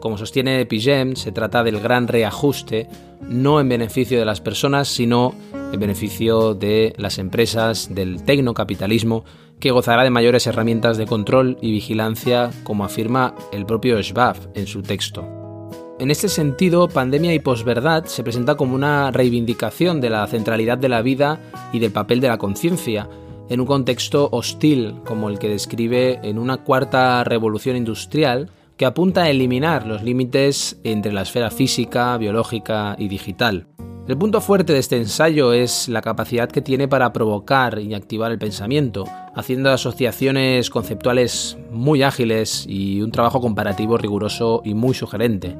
Como 0.00 0.18
sostiene 0.18 0.66
Pigem, 0.66 1.16
se 1.16 1.32
trata 1.32 1.64
del 1.64 1.80
gran 1.80 2.08
reajuste, 2.08 2.88
no 3.22 3.58
en 3.58 3.70
beneficio 3.70 4.18
de 4.18 4.26
las 4.26 4.42
personas, 4.42 4.86
sino 4.86 5.34
en 5.72 5.80
beneficio 5.80 6.52
de 6.52 6.92
las 6.98 7.16
empresas, 7.16 7.94
del 7.94 8.22
tecnocapitalismo, 8.22 9.24
que 9.60 9.70
gozará 9.70 10.04
de 10.04 10.10
mayores 10.10 10.46
herramientas 10.46 10.98
de 10.98 11.06
control 11.06 11.56
y 11.62 11.72
vigilancia, 11.72 12.50
como 12.64 12.84
afirma 12.84 13.34
el 13.50 13.64
propio 13.64 14.02
Schwab 14.02 14.36
en 14.54 14.66
su 14.66 14.82
texto. 14.82 15.43
En 16.00 16.10
este 16.10 16.28
sentido, 16.28 16.88
Pandemia 16.88 17.32
y 17.34 17.38
Posverdad 17.38 18.06
se 18.06 18.24
presenta 18.24 18.56
como 18.56 18.74
una 18.74 19.12
reivindicación 19.12 20.00
de 20.00 20.10
la 20.10 20.26
centralidad 20.26 20.76
de 20.76 20.88
la 20.88 21.02
vida 21.02 21.38
y 21.72 21.78
del 21.78 21.92
papel 21.92 22.20
de 22.20 22.26
la 22.26 22.36
conciencia, 22.36 23.08
en 23.48 23.60
un 23.60 23.66
contexto 23.66 24.28
hostil 24.32 24.96
como 25.04 25.28
el 25.28 25.38
que 25.38 25.48
describe 25.48 26.18
en 26.24 26.40
una 26.40 26.56
cuarta 26.56 27.22
revolución 27.22 27.76
industrial 27.76 28.50
que 28.76 28.86
apunta 28.86 29.22
a 29.22 29.30
eliminar 29.30 29.86
los 29.86 30.02
límites 30.02 30.80
entre 30.82 31.12
la 31.12 31.22
esfera 31.22 31.52
física, 31.52 32.16
biológica 32.18 32.96
y 32.98 33.06
digital. 33.06 33.68
El 34.08 34.18
punto 34.18 34.40
fuerte 34.40 34.72
de 34.72 34.80
este 34.80 34.96
ensayo 34.96 35.52
es 35.52 35.88
la 35.88 36.02
capacidad 36.02 36.50
que 36.50 36.60
tiene 36.60 36.88
para 36.88 37.12
provocar 37.12 37.78
y 37.78 37.94
activar 37.94 38.32
el 38.32 38.38
pensamiento, 38.38 39.04
haciendo 39.36 39.70
asociaciones 39.70 40.70
conceptuales 40.70 41.56
muy 41.70 42.02
ágiles 42.02 42.66
y 42.68 43.00
un 43.00 43.12
trabajo 43.12 43.40
comparativo 43.40 43.96
riguroso 43.96 44.60
y 44.64 44.74
muy 44.74 44.92
sugerente. 44.92 45.56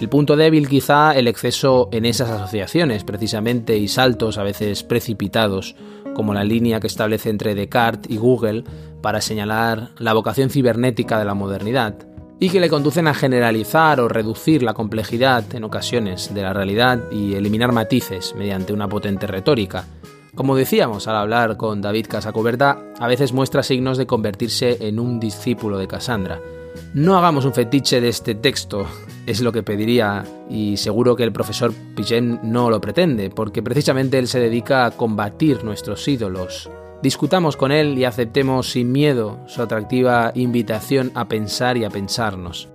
El 0.00 0.08
punto 0.08 0.36
débil 0.36 0.68
quizá 0.68 1.12
el 1.16 1.26
exceso 1.26 1.88
en 1.90 2.04
esas 2.04 2.30
asociaciones, 2.30 3.02
precisamente, 3.04 3.76
y 3.76 3.88
saltos 3.88 4.38
a 4.38 4.44
veces 4.44 4.84
precipitados, 4.84 5.74
como 6.14 6.34
la 6.34 6.44
línea 6.44 6.78
que 6.78 6.86
establece 6.86 7.30
entre 7.30 7.54
Descartes 7.54 8.10
y 8.10 8.16
Google 8.16 8.64
para 9.02 9.20
señalar 9.20 9.90
la 9.98 10.12
vocación 10.12 10.50
cibernética 10.50 11.18
de 11.18 11.24
la 11.24 11.34
modernidad, 11.34 11.94
y 12.40 12.50
que 12.50 12.60
le 12.60 12.68
conducen 12.68 13.08
a 13.08 13.14
generalizar 13.14 14.00
o 14.00 14.08
reducir 14.08 14.62
la 14.62 14.74
complejidad 14.74 15.52
en 15.54 15.64
ocasiones 15.64 16.32
de 16.32 16.42
la 16.42 16.52
realidad 16.52 17.10
y 17.10 17.34
eliminar 17.34 17.72
matices 17.72 18.34
mediante 18.36 18.72
una 18.72 18.88
potente 18.88 19.26
retórica. 19.26 19.86
Como 20.36 20.54
decíamos 20.54 21.08
al 21.08 21.16
hablar 21.16 21.56
con 21.56 21.80
David 21.80 22.06
Casacoberta, 22.08 22.78
a 23.00 23.08
veces 23.08 23.32
muestra 23.32 23.64
signos 23.64 23.98
de 23.98 24.06
convertirse 24.06 24.86
en 24.86 25.00
un 25.00 25.18
discípulo 25.18 25.78
de 25.78 25.88
Cassandra, 25.88 26.40
no 26.94 27.16
hagamos 27.16 27.44
un 27.44 27.52
fetiche 27.52 28.00
de 28.00 28.08
este 28.08 28.34
texto, 28.34 28.86
es 29.26 29.40
lo 29.40 29.52
que 29.52 29.62
pediría, 29.62 30.24
y 30.48 30.76
seguro 30.76 31.16
que 31.16 31.24
el 31.24 31.32
profesor 31.32 31.72
Pigeon 31.94 32.40
no 32.42 32.70
lo 32.70 32.80
pretende, 32.80 33.30
porque 33.30 33.62
precisamente 33.62 34.18
él 34.18 34.28
se 34.28 34.40
dedica 34.40 34.86
a 34.86 34.90
combatir 34.90 35.64
nuestros 35.64 36.06
ídolos. 36.08 36.70
Discutamos 37.02 37.56
con 37.56 37.70
él 37.70 37.96
y 37.96 38.04
aceptemos 38.04 38.70
sin 38.70 38.90
miedo 38.90 39.38
su 39.46 39.62
atractiva 39.62 40.32
invitación 40.34 41.12
a 41.14 41.28
pensar 41.28 41.76
y 41.76 41.84
a 41.84 41.90
pensarnos. 41.90 42.68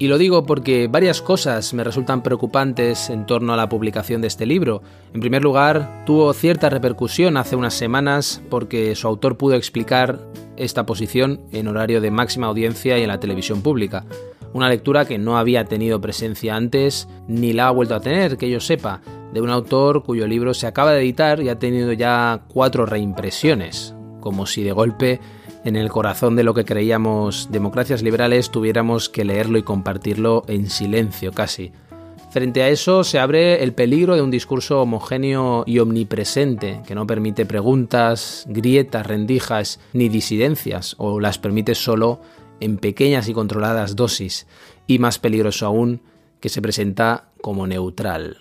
Y 0.00 0.06
lo 0.06 0.18
digo 0.18 0.44
porque 0.44 0.86
varias 0.86 1.20
cosas 1.20 1.74
me 1.74 1.82
resultan 1.82 2.22
preocupantes 2.22 3.10
en 3.10 3.26
torno 3.26 3.52
a 3.52 3.56
la 3.56 3.68
publicación 3.68 4.20
de 4.20 4.28
este 4.28 4.46
libro. 4.46 4.82
En 5.12 5.20
primer 5.20 5.42
lugar, 5.42 6.04
tuvo 6.06 6.32
cierta 6.32 6.70
repercusión 6.70 7.36
hace 7.36 7.56
unas 7.56 7.74
semanas 7.74 8.40
porque 8.48 8.94
su 8.94 9.08
autor 9.08 9.36
pudo 9.36 9.54
explicar 9.54 10.20
esta 10.58 10.86
posición 10.86 11.40
en 11.52 11.68
horario 11.68 12.00
de 12.00 12.10
máxima 12.10 12.46
audiencia 12.46 12.98
y 12.98 13.02
en 13.02 13.08
la 13.08 13.20
televisión 13.20 13.62
pública. 13.62 14.04
Una 14.52 14.68
lectura 14.68 15.04
que 15.04 15.18
no 15.18 15.38
había 15.38 15.64
tenido 15.64 16.00
presencia 16.00 16.56
antes 16.56 17.08
ni 17.26 17.52
la 17.52 17.68
ha 17.68 17.70
vuelto 17.70 17.94
a 17.94 18.00
tener, 18.00 18.36
que 18.36 18.50
yo 18.50 18.60
sepa, 18.60 19.00
de 19.32 19.40
un 19.40 19.50
autor 19.50 20.04
cuyo 20.04 20.26
libro 20.26 20.54
se 20.54 20.66
acaba 20.66 20.92
de 20.92 21.00
editar 21.00 21.40
y 21.42 21.48
ha 21.48 21.58
tenido 21.58 21.92
ya 21.92 22.42
cuatro 22.48 22.86
reimpresiones, 22.86 23.94
como 24.20 24.46
si 24.46 24.62
de 24.62 24.72
golpe 24.72 25.20
en 25.64 25.76
el 25.76 25.90
corazón 25.90 26.36
de 26.36 26.44
lo 26.44 26.54
que 26.54 26.64
creíamos 26.64 27.48
democracias 27.50 28.02
liberales 28.02 28.50
tuviéramos 28.50 29.08
que 29.08 29.24
leerlo 29.24 29.58
y 29.58 29.62
compartirlo 29.62 30.44
en 30.46 30.70
silencio 30.70 31.32
casi. 31.32 31.72
Frente 32.38 32.62
a 32.62 32.68
eso 32.68 33.02
se 33.02 33.18
abre 33.18 33.64
el 33.64 33.72
peligro 33.72 34.14
de 34.14 34.22
un 34.22 34.30
discurso 34.30 34.80
homogéneo 34.80 35.64
y 35.66 35.80
omnipresente 35.80 36.82
que 36.86 36.94
no 36.94 37.04
permite 37.04 37.46
preguntas, 37.46 38.44
grietas, 38.46 39.08
rendijas 39.08 39.80
ni 39.92 40.08
disidencias 40.08 40.94
o 40.98 41.18
las 41.18 41.36
permite 41.36 41.74
solo 41.74 42.20
en 42.60 42.78
pequeñas 42.78 43.28
y 43.28 43.32
controladas 43.32 43.96
dosis 43.96 44.46
y 44.86 45.00
más 45.00 45.18
peligroso 45.18 45.66
aún 45.66 46.00
que 46.38 46.48
se 46.48 46.62
presenta 46.62 47.24
como 47.40 47.66
neutral. 47.66 48.36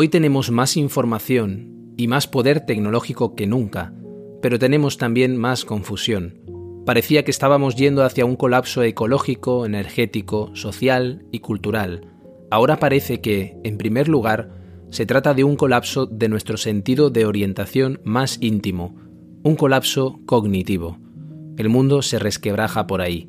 Hoy 0.00 0.08
tenemos 0.08 0.52
más 0.52 0.76
información 0.76 1.92
y 1.96 2.06
más 2.06 2.28
poder 2.28 2.64
tecnológico 2.64 3.34
que 3.34 3.48
nunca, 3.48 3.92
pero 4.40 4.56
tenemos 4.60 4.96
también 4.96 5.36
más 5.36 5.64
confusión. 5.64 6.38
Parecía 6.86 7.24
que 7.24 7.32
estábamos 7.32 7.74
yendo 7.74 8.04
hacia 8.04 8.24
un 8.24 8.36
colapso 8.36 8.84
ecológico, 8.84 9.66
energético, 9.66 10.54
social 10.54 11.26
y 11.32 11.40
cultural. 11.40 12.12
Ahora 12.48 12.78
parece 12.78 13.20
que, 13.20 13.56
en 13.64 13.76
primer 13.76 14.06
lugar, 14.06 14.52
se 14.90 15.04
trata 15.04 15.34
de 15.34 15.42
un 15.42 15.56
colapso 15.56 16.06
de 16.06 16.28
nuestro 16.28 16.58
sentido 16.58 17.10
de 17.10 17.26
orientación 17.26 18.00
más 18.04 18.38
íntimo, 18.40 18.94
un 19.42 19.56
colapso 19.56 20.20
cognitivo. 20.26 20.96
El 21.56 21.70
mundo 21.70 22.02
se 22.02 22.20
resquebraja 22.20 22.86
por 22.86 23.00
ahí. 23.00 23.28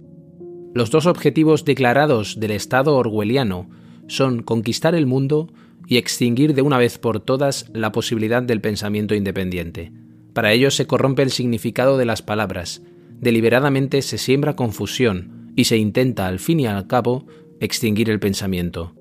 Los 0.76 0.92
dos 0.92 1.08
objetivos 1.08 1.66
declarados 1.66 2.40
del 2.40 2.52
Estado 2.52 2.96
orwelliano 2.96 3.72
son 4.08 4.44
conquistar 4.44 4.94
el 4.94 5.08
mundo 5.08 5.52
y 5.88 5.98
extinguir 5.98 6.54
de 6.54 6.62
una 6.62 6.78
vez 6.78 6.98
por 6.98 7.20
todas 7.20 7.70
la 7.74 7.92
posibilidad 7.92 8.44
del 8.44 8.62
pensamiento 8.62 9.16
independiente. 9.16 9.92
Para 10.34 10.54
ello 10.54 10.72
se 10.72 10.88
corrompe 10.88 11.24
el 11.24 11.32
significado 11.32 11.98
de 11.98 12.06
las 12.06 12.22
palabras, 12.22 12.82
deliberadamente 13.20 14.02
se 14.02 14.18
siembra 14.18 14.56
confusión 14.56 15.52
y 15.56 15.66
se 15.66 15.78
intenta, 15.78 16.28
al 16.28 16.40
fin 16.40 16.60
y 16.60 16.68
al 16.68 16.88
cabo, 16.88 17.26
extinguir 17.60 18.10
el 18.10 18.20
pensamiento. 18.20 18.96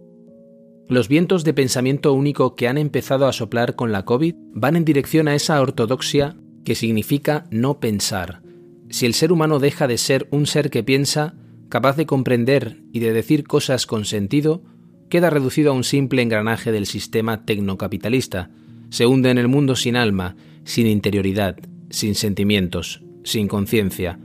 Los 0.88 1.08
vientos 1.08 1.44
de 1.44 1.52
pensamiento 1.52 2.14
único 2.14 2.56
que 2.56 2.66
han 2.66 2.78
empezado 2.78 3.26
a 3.26 3.32
soplar 3.32 3.76
con 3.76 3.92
la 3.92 4.04
COVID 4.04 4.34
van 4.54 4.74
en 4.74 4.86
dirección 4.86 5.28
a 5.28 5.34
esa 5.34 5.60
ortodoxia 5.60 6.36
que 6.64 6.74
significa 6.74 7.44
no 7.50 7.78
pensar. 7.78 8.42
Si 8.88 9.04
el 9.04 9.12
ser 9.12 9.30
humano 9.30 9.58
deja 9.58 9.86
de 9.86 9.98
ser 9.98 10.28
un 10.30 10.46
ser 10.46 10.70
que 10.70 10.82
piensa, 10.82 11.34
capaz 11.68 11.96
de 11.96 12.06
comprender 12.06 12.82
y 12.90 13.00
de 13.00 13.12
decir 13.12 13.44
cosas 13.44 13.86
con 13.86 14.06
sentido, 14.06 14.62
queda 15.08 15.30
reducido 15.30 15.70
a 15.70 15.74
un 15.74 15.84
simple 15.84 16.22
engranaje 16.22 16.72
del 16.72 16.86
sistema 16.86 17.44
tecnocapitalista. 17.44 18.50
Se 18.90 19.06
hunde 19.06 19.30
en 19.30 19.38
el 19.38 19.48
mundo 19.48 19.76
sin 19.76 19.96
alma, 19.96 20.36
sin 20.64 20.86
interioridad, 20.86 21.56
sin 21.90 22.14
sentimientos, 22.14 23.02
sin 23.24 23.48
conciencia, 23.48 24.18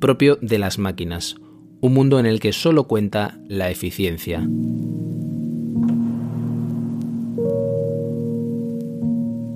propio 0.00 0.38
de 0.40 0.58
las 0.58 0.78
máquinas, 0.78 1.36
un 1.80 1.94
mundo 1.94 2.18
en 2.18 2.26
el 2.26 2.40
que 2.40 2.52
solo 2.52 2.84
cuenta 2.84 3.38
la 3.48 3.70
eficiencia. 3.70 4.46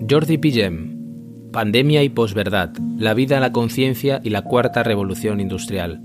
Jordi 0.08 0.38
Pillem, 0.38 1.50
Pandemia 1.52 2.02
y 2.02 2.08
posverdad, 2.08 2.72
la 2.98 3.14
vida, 3.14 3.38
la 3.40 3.52
conciencia 3.52 4.20
y 4.24 4.30
la 4.30 4.42
cuarta 4.42 4.82
revolución 4.82 5.40
industrial. 5.40 6.02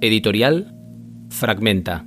Editorial, 0.00 0.74
Fragmenta. 1.28 2.06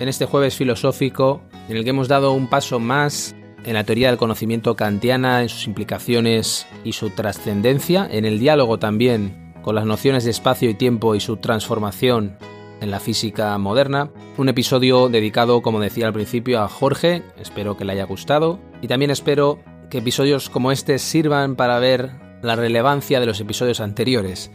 en 0.00 0.08
este 0.08 0.26
jueves 0.26 0.56
filosófico 0.56 1.42
en 1.68 1.76
el 1.76 1.84
que 1.84 1.90
hemos 1.90 2.08
dado 2.08 2.32
un 2.32 2.48
paso 2.48 2.80
más 2.80 3.36
en 3.64 3.74
la 3.74 3.84
teoría 3.84 4.08
del 4.08 4.16
conocimiento 4.16 4.74
kantiana, 4.74 5.42
en 5.42 5.48
sus 5.48 5.66
implicaciones 5.66 6.66
y 6.82 6.94
su 6.94 7.10
trascendencia, 7.10 8.08
en 8.10 8.24
el 8.24 8.38
diálogo 8.38 8.78
también 8.78 9.52
con 9.62 9.74
las 9.74 9.84
nociones 9.84 10.24
de 10.24 10.30
espacio 10.30 10.70
y 10.70 10.74
tiempo 10.74 11.14
y 11.14 11.20
su 11.20 11.36
transformación 11.36 12.38
en 12.80 12.90
la 12.90 12.98
física 12.98 13.56
moderna. 13.58 14.10
Un 14.38 14.48
episodio 14.48 15.10
dedicado, 15.10 15.60
como 15.60 15.80
decía 15.80 16.06
al 16.06 16.14
principio, 16.14 16.62
a 16.62 16.68
Jorge, 16.68 17.22
espero 17.38 17.76
que 17.76 17.84
le 17.84 17.92
haya 17.92 18.04
gustado. 18.04 18.58
Y 18.80 18.88
también 18.88 19.10
espero 19.10 19.58
que 19.90 19.98
episodios 19.98 20.48
como 20.48 20.72
este 20.72 20.98
sirvan 20.98 21.56
para 21.56 21.78
ver 21.78 22.10
la 22.42 22.56
relevancia 22.56 23.20
de 23.20 23.26
los 23.26 23.38
episodios 23.38 23.80
anteriores. 23.80 24.50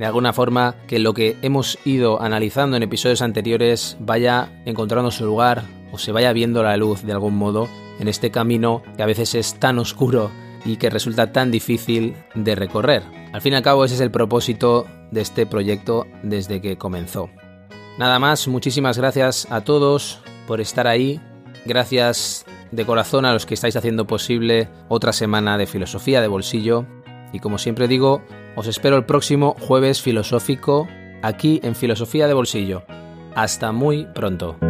De 0.00 0.06
alguna 0.06 0.32
forma 0.32 0.76
que 0.86 0.98
lo 0.98 1.12
que 1.12 1.36
hemos 1.42 1.78
ido 1.84 2.22
analizando 2.22 2.74
en 2.74 2.82
episodios 2.82 3.20
anteriores 3.20 3.98
vaya 4.00 4.62
encontrando 4.64 5.10
su 5.10 5.26
lugar 5.26 5.64
o 5.92 5.98
se 5.98 6.10
vaya 6.10 6.32
viendo 6.32 6.62
la 6.62 6.78
luz 6.78 7.02
de 7.02 7.12
algún 7.12 7.36
modo 7.36 7.68
en 7.98 8.08
este 8.08 8.30
camino 8.30 8.82
que 8.96 9.02
a 9.02 9.06
veces 9.06 9.34
es 9.34 9.60
tan 9.60 9.78
oscuro 9.78 10.30
y 10.64 10.78
que 10.78 10.88
resulta 10.88 11.32
tan 11.32 11.50
difícil 11.50 12.16
de 12.34 12.54
recorrer. 12.54 13.02
Al 13.34 13.42
fin 13.42 13.52
y 13.52 13.56
al 13.56 13.62
cabo 13.62 13.84
ese 13.84 13.96
es 13.96 14.00
el 14.00 14.10
propósito 14.10 14.86
de 15.10 15.20
este 15.20 15.44
proyecto 15.44 16.06
desde 16.22 16.62
que 16.62 16.78
comenzó. 16.78 17.28
Nada 17.98 18.18
más, 18.18 18.48
muchísimas 18.48 18.96
gracias 18.96 19.48
a 19.50 19.60
todos 19.60 20.22
por 20.46 20.62
estar 20.62 20.86
ahí. 20.86 21.20
Gracias 21.66 22.46
de 22.70 22.86
corazón 22.86 23.26
a 23.26 23.34
los 23.34 23.44
que 23.44 23.52
estáis 23.52 23.76
haciendo 23.76 24.06
posible 24.06 24.70
otra 24.88 25.12
semana 25.12 25.58
de 25.58 25.66
filosofía 25.66 26.22
de 26.22 26.28
bolsillo. 26.28 26.86
Y 27.34 27.40
como 27.40 27.58
siempre 27.58 27.86
digo, 27.86 28.22
os 28.60 28.66
espero 28.66 28.98
el 28.98 29.06
próximo 29.06 29.56
jueves 29.58 30.02
filosófico 30.02 30.86
aquí 31.22 31.60
en 31.62 31.74
Filosofía 31.74 32.28
de 32.28 32.34
Bolsillo. 32.34 32.82
Hasta 33.34 33.72
muy 33.72 34.04
pronto. 34.04 34.69